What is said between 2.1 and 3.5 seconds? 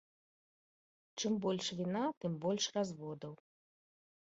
тым больш разводаў.